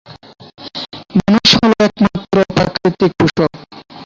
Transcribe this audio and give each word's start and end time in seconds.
মানুষ 1.17 1.49
হলো 1.55 1.75
একমাত্র 1.87 2.35
প্রাকৃতিক 2.55 3.11
পোষক। 3.19 3.51